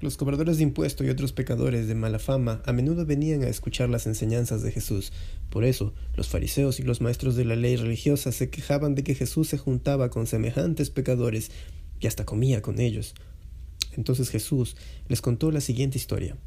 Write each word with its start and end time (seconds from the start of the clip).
Los 0.00 0.16
cobradores 0.16 0.56
de 0.56 0.62
impuestos 0.62 1.06
y 1.06 1.10
otros 1.10 1.34
pecadores 1.34 1.86
de 1.86 1.94
mala 1.94 2.18
fama 2.18 2.62
a 2.64 2.72
menudo 2.72 3.04
venían 3.04 3.42
a 3.42 3.48
escuchar 3.48 3.90
las 3.90 4.06
enseñanzas 4.06 4.62
de 4.62 4.72
Jesús. 4.72 5.12
Por 5.50 5.62
eso, 5.62 5.92
los 6.16 6.28
fariseos 6.28 6.80
y 6.80 6.84
los 6.84 7.02
maestros 7.02 7.36
de 7.36 7.44
la 7.44 7.54
ley 7.54 7.76
religiosa 7.76 8.32
se 8.32 8.48
quejaban 8.48 8.94
de 8.94 9.04
que 9.04 9.14
Jesús 9.14 9.48
se 9.48 9.58
juntaba 9.58 10.08
con 10.08 10.26
semejantes 10.26 10.88
pecadores 10.88 11.50
y 12.00 12.06
hasta 12.06 12.24
comía 12.24 12.62
con 12.62 12.80
ellos. 12.80 13.14
Entonces 13.92 14.30
Jesús 14.30 14.74
les 15.08 15.20
contó 15.20 15.50
la 15.50 15.60
siguiente 15.60 15.98
historia. 15.98 16.38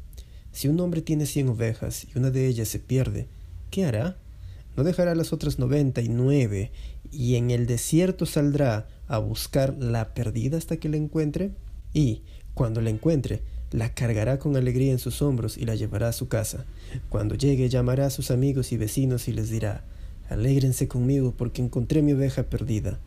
Si 0.50 0.66
un 0.66 0.80
hombre 0.80 1.00
tiene 1.00 1.24
cien 1.24 1.48
ovejas 1.48 2.08
y 2.12 2.18
una 2.18 2.32
de 2.32 2.48
ellas 2.48 2.66
se 2.66 2.80
pierde, 2.80 3.28
¿qué 3.70 3.84
hará? 3.84 4.18
¿No 4.76 4.82
dejará 4.82 5.14
las 5.14 5.32
otras 5.32 5.60
noventa 5.60 6.02
y 6.02 6.08
nueve 6.08 6.72
y 7.12 7.36
en 7.36 7.52
el 7.52 7.68
desierto 7.68 8.26
saldrá 8.26 8.88
a 9.06 9.18
buscar 9.18 9.76
la 9.78 10.12
perdida 10.12 10.58
hasta 10.58 10.78
que 10.78 10.88
la 10.88 10.96
encuentre? 10.96 11.52
Y, 11.92 12.22
cuando 12.54 12.80
la 12.80 12.90
encuentre, 12.90 13.42
la 13.70 13.92
cargará 13.92 14.38
con 14.38 14.56
alegría 14.56 14.92
en 14.92 14.98
sus 14.98 15.20
hombros 15.22 15.58
y 15.58 15.64
la 15.64 15.74
llevará 15.74 16.08
a 16.08 16.12
su 16.12 16.28
casa. 16.28 16.64
Cuando 17.08 17.34
llegue 17.34 17.68
llamará 17.68 18.06
a 18.06 18.10
sus 18.10 18.30
amigos 18.30 18.72
y 18.72 18.76
vecinos 18.76 19.28
y 19.28 19.32
les 19.32 19.50
dirá, 19.50 19.84
Alégrense 20.28 20.88
conmigo 20.88 21.34
porque 21.36 21.60
encontré 21.60 22.02
mi 22.02 22.12
oveja 22.12 22.44
perdida. 22.44 22.98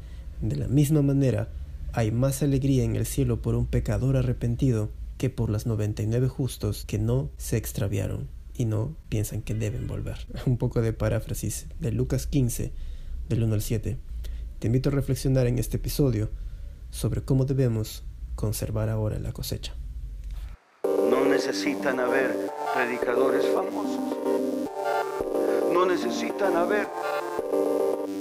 De 0.42 0.56
la 0.56 0.68
misma 0.68 1.02
manera, 1.02 1.50
hay 1.94 2.12
más 2.12 2.44
alegría 2.44 2.84
en 2.84 2.96
el 2.96 3.06
cielo 3.06 3.42
por 3.42 3.56
un 3.56 3.66
pecador 3.66 4.18
arrepentido 4.18 4.92
que 5.18 5.32
por 5.32 5.50
las 5.50 5.66
noventa 5.66 6.04
y 6.04 6.08
nueve 6.08 6.28
justos 6.28 6.86
que 6.86 7.00
no 7.00 7.32
se 7.38 7.58
extraviaron 7.58 8.28
y 8.56 8.66
no 8.66 8.96
piensan 9.10 9.42
que 9.42 9.56
deben 9.56 9.88
volver. 9.88 10.18
Un 10.46 10.58
poco 10.58 10.82
de 10.82 10.94
paráfrasis 10.94 11.68
de 11.80 11.92
Lucas 11.92 12.28
15, 12.28 12.72
del 13.30 13.44
1 13.44 13.56
al 13.56 13.62
7. 13.62 13.98
Te 14.60 14.68
invito 14.68 14.90
a 14.90 14.92
reflexionar 14.92 15.48
en 15.48 15.58
este 15.58 15.78
episodio 15.78 16.30
sobre 16.92 17.22
cómo 17.22 17.46
debemos 17.46 18.04
conservar 18.38 18.88
ahora 18.88 19.20
la 19.20 19.34
cosecha. 19.34 19.74
No 21.10 21.26
necesitan 21.26 22.00
haber 22.00 22.52
predicadores 22.74 23.46
famosos. 23.48 24.00
No 25.74 25.86
necesitan 25.86 26.56
haber 26.56 26.88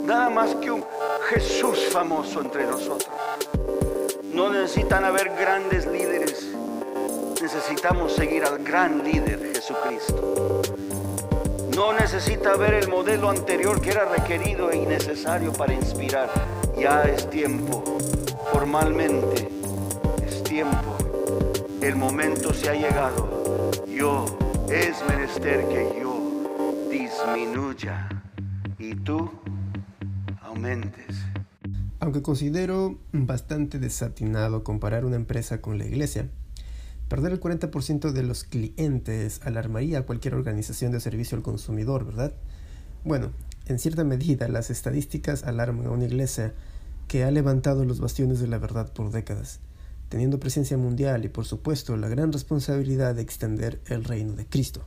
nada 0.04 0.30
más 0.30 0.54
que 0.56 0.70
un 0.70 0.84
Jesús 1.28 1.78
famoso 1.92 2.40
entre 2.40 2.64
nosotros. 2.64 3.10
No 4.32 4.50
necesitan 4.50 5.04
haber 5.04 5.28
grandes 5.30 5.86
líderes. 5.86 6.46
Necesitamos 7.40 8.12
seguir 8.14 8.44
al 8.44 8.64
gran 8.64 9.04
líder 9.04 9.52
Jesucristo. 9.54 10.62
No 11.76 11.92
necesita 11.92 12.52
haber 12.52 12.74
el 12.74 12.88
modelo 12.88 13.28
anterior 13.28 13.82
que 13.82 13.90
era 13.90 14.06
requerido 14.06 14.70
e 14.70 14.78
innecesario 14.78 15.52
para 15.52 15.74
inspirar. 15.74 16.30
Ya 16.78 17.02
es 17.02 17.28
tiempo, 17.28 17.84
formalmente, 18.50 19.55
el 21.82 21.96
momento 21.96 22.54
se 22.54 22.70
ha 22.70 22.74
llegado. 22.74 23.70
Yo, 23.86 24.24
es 24.70 24.96
menester 25.06 25.68
que 25.68 26.00
yo 26.00 26.88
disminuya 26.90 28.08
y 28.78 28.94
tú 28.94 29.30
aumentes. 30.40 31.14
Aunque 32.00 32.22
considero 32.22 32.98
bastante 33.12 33.78
desatinado 33.78 34.64
comparar 34.64 35.04
una 35.04 35.16
empresa 35.16 35.60
con 35.60 35.76
la 35.76 35.84
iglesia, 35.84 36.30
perder 37.08 37.32
el 37.32 37.40
40% 37.40 38.12
de 38.12 38.22
los 38.22 38.44
clientes 38.44 39.42
alarmaría 39.44 39.98
a 39.98 40.02
cualquier 40.06 40.34
organización 40.34 40.90
de 40.90 41.00
servicio 41.00 41.36
al 41.36 41.42
consumidor, 41.42 42.06
¿verdad? 42.06 42.32
Bueno, 43.04 43.32
en 43.66 43.78
cierta 43.78 44.04
medida 44.04 44.48
las 44.48 44.70
estadísticas 44.70 45.44
alarman 45.44 45.86
a 45.86 45.90
una 45.90 46.06
iglesia 46.06 46.54
que 47.08 47.24
ha 47.24 47.30
levantado 47.30 47.84
los 47.84 48.00
bastiones 48.00 48.40
de 48.40 48.48
la 48.48 48.56
verdad 48.56 48.90
por 48.94 49.10
décadas 49.10 49.60
teniendo 50.08 50.40
presencia 50.40 50.78
mundial 50.78 51.24
y 51.24 51.28
por 51.28 51.44
supuesto 51.44 51.96
la 51.96 52.08
gran 52.08 52.32
responsabilidad 52.32 53.14
de 53.14 53.22
extender 53.22 53.80
el 53.86 54.04
reino 54.04 54.34
de 54.34 54.46
Cristo. 54.46 54.84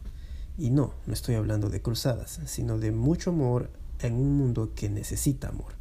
Y 0.58 0.72
no, 0.72 0.94
no 1.06 1.14
estoy 1.14 1.36
hablando 1.36 1.70
de 1.70 1.82
cruzadas, 1.82 2.42
sino 2.46 2.78
de 2.78 2.92
mucho 2.92 3.30
amor 3.30 3.70
en 4.02 4.16
un 4.16 4.38
mundo 4.38 4.74
que 4.76 4.90
necesita 4.90 5.50
amor. 5.50 5.74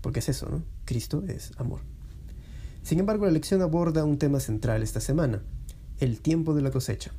Porque 0.00 0.20
es 0.20 0.28
eso, 0.28 0.48
¿no? 0.48 0.62
Cristo 0.84 1.24
es 1.28 1.52
amor. 1.56 1.80
Sin 2.82 3.00
embargo, 3.00 3.26
la 3.26 3.32
lección 3.32 3.62
aborda 3.62 4.04
un 4.04 4.18
tema 4.18 4.40
central 4.40 4.82
esta 4.82 5.00
semana, 5.00 5.42
el 6.00 6.20
tiempo 6.20 6.54
de 6.54 6.62
la 6.62 6.70
cosecha. 6.70 7.12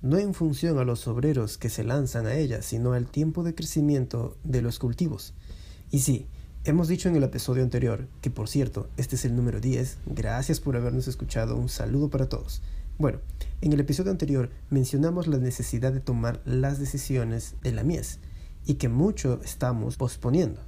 No 0.00 0.18
en 0.18 0.34
función 0.34 0.78
a 0.78 0.84
los 0.84 1.06
obreros 1.06 1.58
que 1.58 1.70
se 1.70 1.84
lanzan 1.84 2.26
a 2.26 2.34
ella, 2.34 2.60
sino 2.62 2.92
al 2.92 3.06
tiempo 3.06 3.44
de 3.44 3.54
crecimiento 3.54 4.36
de 4.42 4.62
los 4.62 4.78
cultivos. 4.78 5.34
Y 5.90 6.00
sí, 6.00 6.26
Hemos 6.64 6.86
dicho 6.86 7.08
en 7.08 7.16
el 7.16 7.24
episodio 7.24 7.64
anterior, 7.64 8.06
que 8.20 8.30
por 8.30 8.48
cierto, 8.48 8.88
este 8.96 9.16
es 9.16 9.24
el 9.24 9.34
número 9.34 9.60
10, 9.60 9.98
gracias 10.06 10.60
por 10.60 10.76
habernos 10.76 11.08
escuchado, 11.08 11.56
un 11.56 11.68
saludo 11.68 12.08
para 12.08 12.28
todos. 12.28 12.62
Bueno, 12.98 13.18
en 13.62 13.72
el 13.72 13.80
episodio 13.80 14.12
anterior 14.12 14.48
mencionamos 14.70 15.26
la 15.26 15.38
necesidad 15.38 15.92
de 15.92 15.98
tomar 15.98 16.40
las 16.44 16.78
decisiones 16.78 17.56
de 17.64 17.72
la 17.72 17.82
mies 17.82 18.20
y 18.64 18.74
que 18.74 18.88
mucho 18.88 19.40
estamos 19.42 19.96
posponiendo. 19.96 20.60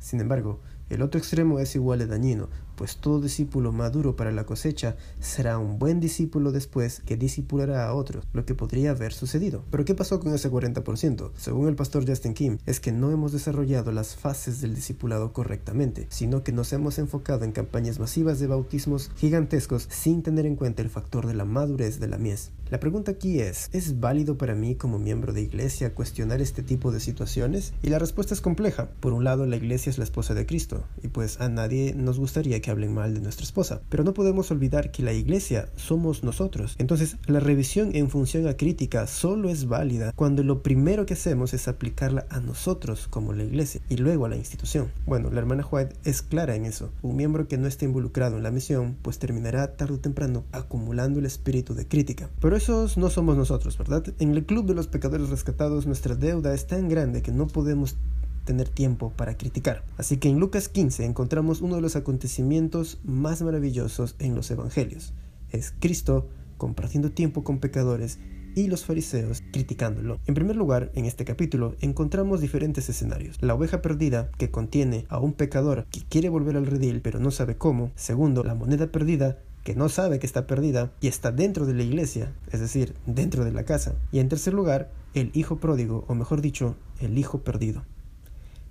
Sin 0.00 0.20
embargo, 0.20 0.60
el 0.90 1.02
otro 1.02 1.20
extremo 1.20 1.60
es 1.60 1.76
igual 1.76 2.00
de 2.00 2.08
dañino, 2.08 2.48
pues 2.82 2.96
todo 2.96 3.20
discípulo 3.20 3.70
maduro 3.70 4.16
para 4.16 4.32
la 4.32 4.44
cosecha 4.44 4.96
será 5.20 5.56
un 5.56 5.78
buen 5.78 6.00
discípulo 6.00 6.50
después 6.50 7.00
que 7.06 7.16
discipulará 7.16 7.86
a 7.86 7.94
otros, 7.94 8.26
lo 8.32 8.44
que 8.44 8.56
podría 8.56 8.90
haber 8.90 9.12
sucedido. 9.12 9.64
Pero 9.70 9.84
¿qué 9.84 9.94
pasó 9.94 10.18
con 10.18 10.34
ese 10.34 10.50
40%? 10.50 11.30
Según 11.36 11.68
el 11.68 11.76
pastor 11.76 12.04
Justin 12.04 12.34
Kim, 12.34 12.58
es 12.66 12.80
que 12.80 12.90
no 12.90 13.12
hemos 13.12 13.30
desarrollado 13.30 13.92
las 13.92 14.16
fases 14.16 14.60
del 14.60 14.74
discipulado 14.74 15.32
correctamente, 15.32 16.08
sino 16.10 16.42
que 16.42 16.50
nos 16.50 16.72
hemos 16.72 16.98
enfocado 16.98 17.44
en 17.44 17.52
campañas 17.52 18.00
masivas 18.00 18.40
de 18.40 18.48
bautismos 18.48 19.12
gigantescos 19.14 19.86
sin 19.88 20.24
tener 20.24 20.44
en 20.44 20.56
cuenta 20.56 20.82
el 20.82 20.90
factor 20.90 21.28
de 21.28 21.34
la 21.34 21.44
madurez 21.44 22.00
de 22.00 22.08
la 22.08 22.18
mies. 22.18 22.50
La 22.72 22.80
pregunta 22.80 23.10
aquí 23.10 23.38
es, 23.38 23.68
¿es 23.74 24.00
válido 24.00 24.38
para 24.38 24.54
mí 24.54 24.76
como 24.76 24.98
miembro 24.98 25.34
de 25.34 25.42
iglesia 25.42 25.94
cuestionar 25.94 26.40
este 26.40 26.62
tipo 26.62 26.90
de 26.90 27.00
situaciones? 27.00 27.74
Y 27.82 27.90
la 27.90 27.98
respuesta 27.98 28.32
es 28.32 28.40
compleja. 28.40 28.88
Por 28.98 29.12
un 29.12 29.24
lado, 29.24 29.44
la 29.44 29.56
iglesia 29.56 29.90
es 29.90 29.98
la 29.98 30.04
esposa 30.04 30.32
de 30.32 30.46
Cristo, 30.46 30.82
y 31.02 31.08
pues 31.08 31.38
a 31.42 31.50
nadie 31.50 31.92
nos 31.94 32.18
gustaría 32.18 32.62
que 32.62 32.70
hablen 32.72 32.94
mal 32.94 33.14
de 33.14 33.20
nuestra 33.20 33.44
esposa. 33.44 33.80
Pero 33.88 34.04
no 34.04 34.14
podemos 34.14 34.50
olvidar 34.50 34.90
que 34.90 35.02
la 35.02 35.12
iglesia 35.12 35.68
somos 35.76 36.24
nosotros. 36.24 36.74
Entonces, 36.78 37.16
la 37.26 37.40
revisión 37.40 37.94
en 37.94 38.10
función 38.10 38.46
a 38.48 38.56
crítica 38.56 39.06
solo 39.06 39.48
es 39.48 39.66
válida 39.66 40.12
cuando 40.16 40.42
lo 40.42 40.62
primero 40.62 41.06
que 41.06 41.14
hacemos 41.14 41.54
es 41.54 41.68
aplicarla 41.68 42.26
a 42.30 42.40
nosotros 42.40 43.08
como 43.08 43.32
la 43.32 43.44
iglesia 43.44 43.80
y 43.88 43.96
luego 43.96 44.26
a 44.26 44.28
la 44.28 44.36
institución. 44.36 44.90
Bueno, 45.06 45.30
la 45.30 45.40
hermana 45.40 45.66
White 45.70 45.96
es 46.04 46.22
clara 46.22 46.56
en 46.56 46.64
eso. 46.64 46.90
Un 47.02 47.16
miembro 47.16 47.48
que 47.48 47.58
no 47.58 47.66
esté 47.68 47.84
involucrado 47.84 48.36
en 48.36 48.42
la 48.42 48.50
misión, 48.50 48.96
pues 49.02 49.18
terminará 49.18 49.76
tarde 49.76 49.94
o 49.94 50.00
temprano 50.00 50.44
acumulando 50.52 51.18
el 51.18 51.26
espíritu 51.26 51.74
de 51.74 51.86
crítica. 51.86 52.30
Pero 52.40 52.56
esos 52.56 52.96
no 52.96 53.10
somos 53.10 53.36
nosotros, 53.36 53.78
¿verdad? 53.78 54.04
En 54.18 54.32
el 54.32 54.44
club 54.44 54.66
de 54.66 54.74
los 54.74 54.86
pecadores 54.86 55.30
rescatados 55.30 55.86
nuestra 55.86 56.14
deuda 56.14 56.54
es 56.54 56.66
tan 56.66 56.88
grande 56.88 57.22
que 57.22 57.32
no 57.32 57.46
podemos 57.46 57.96
tener 58.44 58.68
tiempo 58.68 59.12
para 59.16 59.36
criticar. 59.36 59.84
Así 59.96 60.16
que 60.16 60.28
en 60.28 60.38
Lucas 60.38 60.68
15 60.68 61.04
encontramos 61.04 61.60
uno 61.60 61.76
de 61.76 61.82
los 61.82 61.96
acontecimientos 61.96 62.98
más 63.04 63.42
maravillosos 63.42 64.16
en 64.18 64.34
los 64.34 64.50
evangelios. 64.50 65.14
Es 65.50 65.74
Cristo 65.78 66.28
compartiendo 66.56 67.10
tiempo 67.10 67.44
con 67.44 67.58
pecadores 67.58 68.18
y 68.54 68.68
los 68.68 68.84
fariseos 68.84 69.42
criticándolo. 69.52 70.20
En 70.26 70.34
primer 70.34 70.56
lugar, 70.56 70.90
en 70.94 71.06
este 71.06 71.24
capítulo 71.24 71.74
encontramos 71.80 72.40
diferentes 72.40 72.88
escenarios. 72.88 73.38
La 73.40 73.54
oveja 73.54 73.82
perdida, 73.82 74.30
que 74.38 74.50
contiene 74.50 75.06
a 75.08 75.18
un 75.18 75.32
pecador 75.32 75.86
que 75.90 76.02
quiere 76.02 76.28
volver 76.28 76.56
al 76.56 76.66
redil 76.66 77.00
pero 77.00 77.18
no 77.18 77.30
sabe 77.30 77.56
cómo. 77.56 77.90
Segundo, 77.94 78.44
la 78.44 78.54
moneda 78.54 78.88
perdida, 78.88 79.38
que 79.64 79.74
no 79.74 79.88
sabe 79.88 80.18
que 80.18 80.26
está 80.26 80.46
perdida 80.46 80.92
y 81.00 81.08
está 81.08 81.30
dentro 81.30 81.66
de 81.66 81.74
la 81.74 81.82
iglesia, 81.82 82.32
es 82.50 82.60
decir, 82.60 82.94
dentro 83.06 83.44
de 83.44 83.52
la 83.52 83.64
casa. 83.64 83.94
Y 84.10 84.18
en 84.18 84.28
tercer 84.28 84.54
lugar, 84.54 84.90
el 85.14 85.30
hijo 85.34 85.56
pródigo, 85.56 86.04
o 86.08 86.14
mejor 86.14 86.40
dicho, 86.40 86.74
el 87.00 87.16
hijo 87.16 87.42
perdido. 87.42 87.84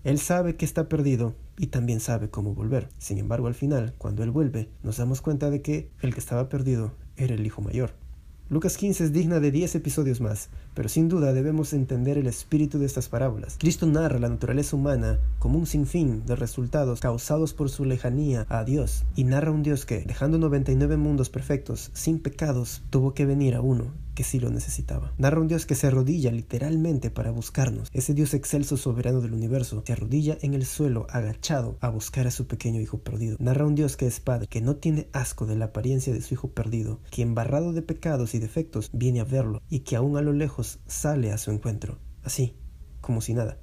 Él 0.04 0.18
sabe 0.18 0.56
que 0.56 0.66
está 0.66 0.90
perdido 0.90 1.36
y 1.58 1.68
también 1.68 2.00
sabe 2.00 2.30
cómo 2.30 2.56
volver. 2.56 2.90
Sin 2.98 3.20
embargo, 3.20 3.46
al 3.46 3.54
final, 3.54 3.94
cuando 4.00 4.24
él 4.24 4.32
vuelve, 4.32 4.70
nos 4.82 4.98
damos 4.98 5.22
cuenta 5.22 5.52
de 5.52 5.62
que 5.62 5.92
el 6.02 6.14
que 6.14 6.20
estaba 6.20 6.50
perdido 6.50 6.94
era 7.18 7.36
el 7.36 7.46
hijo 7.46 7.62
mayor. 7.62 7.94
Lucas 8.50 8.76
15 8.78 9.06
es 9.06 9.14
digna 9.14 9.40
de 9.40 9.52
10 9.52 9.76
episodios 9.76 10.20
más, 10.20 10.50
pero 10.74 10.90
sin 10.90 11.08
duda 11.08 11.32
debemos 11.32 11.72
entender 11.72 12.18
el 12.18 12.28
espíritu 12.28 12.80
de 12.80 12.86
estas 12.86 13.08
parábolas. 13.08 13.56
Cristo 13.60 13.86
narra 13.86 14.20
la 14.20 14.28
naturaleza 14.28 14.76
humana 14.76 15.20
como 15.40 15.58
un 15.58 15.66
sinfín 15.66 16.26
de 16.26 16.36
resultados 16.36 17.00
causados 17.00 17.54
por 17.54 17.70
su 17.70 17.86
lejanía 17.86 18.46
a 18.50 18.66
Dios, 18.66 19.06
y 19.16 19.24
narra 19.24 19.52
un 19.52 19.64
Dios 19.64 19.86
que, 19.86 20.00
dejando 20.02 20.38
99 20.38 20.98
mundos 20.98 21.30
perfectos, 21.30 21.92
sin 21.94 22.20
pecados, 22.20 22.82
tuvo 22.90 23.14
que 23.14 23.26
venir 23.26 23.56
a 23.56 23.62
uno 23.62 23.94
que 24.16 24.24
sí 24.24 24.40
lo 24.40 24.50
necesitaba. 24.50 25.14
Narra 25.18 25.42
un 25.42 25.48
Dios 25.48 25.66
que 25.66 25.76
se 25.76 25.88
arrodilla 25.88 26.32
literalmente 26.32 27.10
para 27.10 27.32
buscarnos. 27.32 27.90
Ese 27.94 28.14
Dios 28.14 28.34
excelso 28.34 28.78
soberano 28.78 29.22
del 29.22 29.34
universo 29.34 29.84
se 29.86 29.94
arrodilla 29.94 30.38
en 30.42 30.54
el 30.54 30.66
suelo 30.66 31.08
agachado 31.10 31.78
a 31.82 31.90
buscar 31.90 32.28
a 32.28 32.32
su 32.32 32.48
pequeño 32.48 32.82
hijo 32.82 33.00
perdido. 33.00 33.38
Narra 33.40 33.66
un 33.66 33.76
Dios 33.76 33.98
que 33.98 34.08
es 34.08 34.20
padre, 34.20 34.48
que 34.48 34.62
no 34.62 34.76
tiene 34.76 35.08
asco 35.14 35.46
de 35.46 35.56
la 35.56 35.66
apariencia 35.66 36.14
de 36.14 36.22
su 36.22 36.34
hijo 36.34 36.50
perdido, 36.50 37.00
que 37.10 37.22
embarrado 37.22 37.74
de 37.74 37.82
pecados 37.82 38.36
y 38.36 38.40
defectos 38.40 38.90
viene 38.94 39.20
a 39.20 39.26
verlo 39.26 39.62
y 39.70 39.80
que 39.80 39.96
aún 39.96 40.18
a 40.18 40.22
lo 40.22 40.34
lejos 40.34 40.80
sale 40.88 41.32
a 41.32 41.38
su 41.38 41.52
encuentro, 41.52 42.00
así, 42.24 42.56
como 43.02 43.22
si 43.22 43.34
nada. 43.34 43.58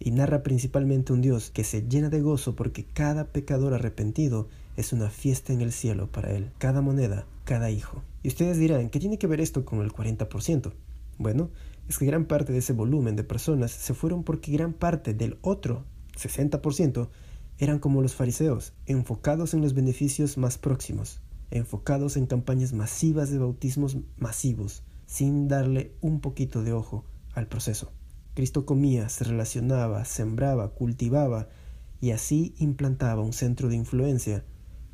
Y 0.00 0.12
narra 0.12 0.42
principalmente 0.42 1.12
un 1.12 1.20
Dios 1.20 1.50
que 1.50 1.64
se 1.64 1.82
llena 1.82 2.08
de 2.08 2.20
gozo 2.20 2.54
porque 2.54 2.84
cada 2.84 3.24
pecador 3.24 3.74
arrepentido 3.74 4.48
es 4.76 4.92
una 4.92 5.10
fiesta 5.10 5.52
en 5.52 5.60
el 5.60 5.72
cielo 5.72 6.10
para 6.10 6.30
él, 6.30 6.52
cada 6.58 6.80
moneda, 6.80 7.26
cada 7.44 7.70
hijo. 7.70 8.04
Y 8.22 8.28
ustedes 8.28 8.58
dirán, 8.58 8.90
¿qué 8.90 8.98
tiene 9.00 9.18
que 9.18 9.26
ver 9.26 9.40
esto 9.40 9.64
con 9.64 9.80
el 9.80 9.92
40%? 9.92 10.72
Bueno, 11.18 11.50
es 11.88 11.98
que 11.98 12.06
gran 12.06 12.26
parte 12.26 12.52
de 12.52 12.58
ese 12.58 12.72
volumen 12.72 13.16
de 13.16 13.24
personas 13.24 13.70
se 13.70 13.94
fueron 13.94 14.24
porque 14.24 14.52
gran 14.52 14.72
parte 14.72 15.14
del 15.14 15.38
otro 15.40 15.84
60% 16.16 17.08
eran 17.58 17.78
como 17.78 18.02
los 18.02 18.14
fariseos, 18.14 18.72
enfocados 18.86 19.54
en 19.54 19.62
los 19.62 19.74
beneficios 19.74 20.38
más 20.38 20.58
próximos, 20.58 21.20
enfocados 21.50 22.16
en 22.16 22.26
campañas 22.26 22.72
masivas 22.72 23.30
de 23.30 23.38
bautismos 23.38 23.96
masivos, 24.16 24.84
sin 25.06 25.48
darle 25.48 25.92
un 26.00 26.20
poquito 26.20 26.62
de 26.62 26.72
ojo 26.72 27.04
al 27.34 27.48
proceso. 27.48 27.92
Cristo 28.34 28.64
comía, 28.66 29.08
se 29.08 29.24
relacionaba, 29.24 30.04
sembraba, 30.04 30.68
cultivaba 30.68 31.48
y 32.00 32.12
así 32.12 32.54
implantaba 32.58 33.22
un 33.22 33.32
centro 33.32 33.68
de 33.68 33.76
influencia 33.76 34.44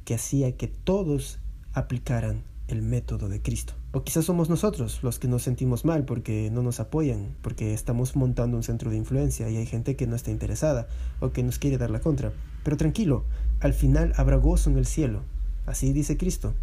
que 0.04 0.14
hacía 0.14 0.56
que 0.56 0.68
todos 0.68 1.40
aplicaran 1.72 2.44
el 2.68 2.82
método 2.82 3.28
de 3.28 3.42
Cristo. 3.42 3.74
O 3.92 4.02
quizás 4.02 4.24
somos 4.24 4.48
nosotros 4.48 5.02
los 5.02 5.18
que 5.18 5.28
nos 5.28 5.42
sentimos 5.42 5.84
mal 5.84 6.04
porque 6.04 6.50
no 6.50 6.62
nos 6.62 6.80
apoyan, 6.80 7.36
porque 7.42 7.74
estamos 7.74 8.16
montando 8.16 8.56
un 8.56 8.62
centro 8.62 8.90
de 8.90 8.96
influencia 8.96 9.48
y 9.50 9.56
hay 9.56 9.66
gente 9.66 9.96
que 9.96 10.06
no 10.06 10.16
está 10.16 10.30
interesada 10.30 10.88
o 11.20 11.30
que 11.30 11.42
nos 11.42 11.58
quiere 11.58 11.78
dar 11.78 11.90
la 11.90 12.00
contra. 12.00 12.32
Pero 12.62 12.76
tranquilo, 12.76 13.24
al 13.60 13.74
final 13.74 14.12
habrá 14.16 14.36
gozo 14.36 14.70
en 14.70 14.78
el 14.78 14.86
cielo. 14.86 15.22
Así 15.66 15.92
dice 15.92 16.16
Cristo. 16.16 16.54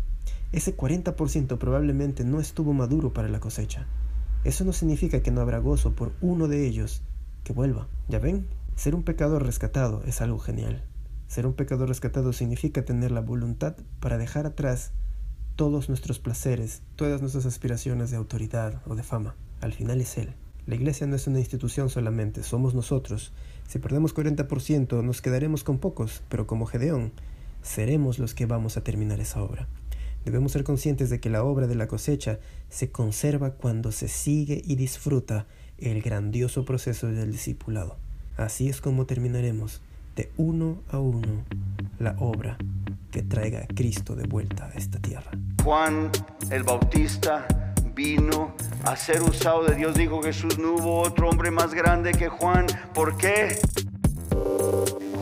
Ese 0.52 0.76
40% 0.76 1.58
probablemente 1.58 2.26
no 2.26 2.40
estuvo 2.40 2.74
maduro 2.74 3.14
para 3.14 3.30
la 3.30 3.40
cosecha. 3.40 3.88
Eso 4.44 4.66
no 4.66 4.74
significa 4.74 5.22
que 5.22 5.32
no 5.32 5.42
habrá 5.42 5.60
gozo 5.60 5.94
por 5.94 6.12
uno 6.20 6.48
de 6.48 6.68
ellos 6.68 7.02
que 7.44 7.54
vuelva. 7.54 7.88
¿Ya 8.10 8.20
ven? 8.20 8.48
Ser 8.76 8.96
un 8.96 9.04
pecador 9.04 9.46
rescatado 9.46 10.04
es 10.06 10.22
algo 10.22 10.40
genial. 10.40 10.84
Ser 11.28 11.46
un 11.46 11.54
pecador 11.54 11.88
rescatado 11.88 12.34
significa 12.34 12.84
tener 12.84 13.12
la 13.12 13.22
voluntad 13.22 13.76
para 14.00 14.18
dejar 14.18 14.46
atrás 14.46 14.92
todos 15.62 15.90
nuestros 15.90 16.18
placeres, 16.18 16.82
todas 16.96 17.22
nuestras 17.22 17.46
aspiraciones 17.46 18.10
de 18.10 18.18
autoridad 18.18 18.82
o 18.88 18.96
de 18.96 19.04
fama. 19.04 19.36
Al 19.60 19.74
final 19.74 20.02
es 20.02 20.18
Él. 20.18 20.34
La 20.66 20.74
iglesia 20.74 21.06
no 21.06 21.16
es 21.16 21.28
una 21.28 21.38
institución 21.38 21.92
solamente, 21.92 22.42
somos 22.42 22.74
nosotros. 22.74 23.32
Si 23.68 23.78
perdemos 23.78 24.16
40% 24.16 25.04
nos 25.04 25.22
quedaremos 25.22 25.64
con 25.64 25.78
pocos, 25.78 26.24
pero 26.30 26.48
como 26.48 26.66
Gedeón, 26.66 27.12
seremos 27.62 28.18
los 28.18 28.34
que 28.34 28.48
vamos 28.48 28.76
a 28.76 28.84
terminar 28.84 29.20
esa 29.20 29.44
obra. 29.44 29.68
Debemos 30.26 30.54
ser 30.54 30.64
conscientes 30.64 31.12
de 31.12 31.20
que 31.20 31.30
la 31.30 31.44
obra 31.44 31.68
de 31.68 31.76
la 31.76 31.88
cosecha 31.88 32.40
se 32.70 32.90
conserva 32.90 33.52
cuando 33.52 33.92
se 33.92 34.08
sigue 34.08 34.64
y 34.66 34.78
disfruta 34.78 35.46
el 35.78 36.02
grandioso 36.02 36.66
proceso 36.66 37.06
del 37.06 37.32
discipulado. 37.32 37.98
Así 38.36 38.68
es 38.68 38.82
como 38.82 39.06
terminaremos 39.06 39.84
de 40.16 40.32
uno 40.38 40.82
a 40.90 40.98
uno 40.98 41.46
la 42.00 42.16
obra 42.18 42.58
que 43.12 43.22
traiga 43.22 43.60
a 43.60 43.68
Cristo 43.68 44.16
de 44.16 44.26
vuelta 44.26 44.72
a 44.74 44.78
esta 44.78 44.98
tierra. 45.00 45.32
Juan 45.64 46.10
el 46.50 46.64
Bautista 46.64 47.46
vino 47.94 48.56
a 48.86 48.96
ser 48.96 49.22
usado 49.22 49.66
de 49.66 49.76
Dios, 49.76 49.96
dijo 49.96 50.24
Jesús, 50.24 50.58
no 50.58 50.76
hubo 50.76 51.02
otro 51.02 51.30
hombre 51.30 51.52
más 51.52 51.74
grande 51.74 52.14
que 52.14 52.30
Juan. 52.30 52.66
¿Por 52.94 53.18
qué? 53.18 53.60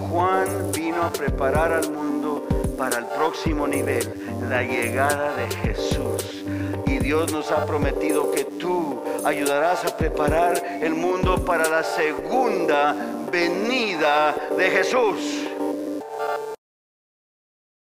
Juan 0.09 0.47
vino 0.73 1.03
a 1.03 1.11
preparar 1.11 1.73
al 1.73 1.91
mundo 1.91 2.47
para 2.77 2.99
el 2.99 3.05
próximo 3.05 3.67
nivel, 3.67 4.07
la 4.49 4.63
llegada 4.63 5.35
de 5.35 5.49
Jesús. 5.57 6.45
Y 6.85 6.99
Dios 6.99 7.33
nos 7.33 7.51
ha 7.51 7.65
prometido 7.65 8.31
que 8.31 8.45
tú 8.45 9.01
ayudarás 9.25 9.83
a 9.85 9.97
preparar 9.97 10.79
el 10.81 10.93
mundo 10.93 11.43
para 11.43 11.67
la 11.67 11.83
segunda 11.83 12.95
venida 13.31 14.35
de 14.57 14.69
Jesús. 14.69 15.48